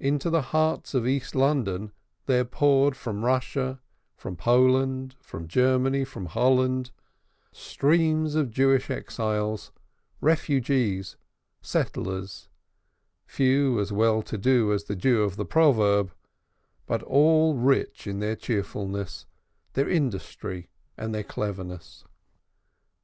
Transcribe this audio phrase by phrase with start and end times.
[0.00, 1.92] Into the heart of East London
[2.26, 3.80] there poured from Russia,
[4.16, 6.90] from Poland, from Germany, from Holland,
[7.52, 9.70] streams of Jewish exiles,
[10.20, 11.14] refugees,
[11.62, 12.48] settlers,
[13.24, 16.12] few as well to do as the Jew of the proverb,
[16.86, 19.26] but all rich in their cheerfulness,
[19.74, 22.04] their industry, and their cleverness.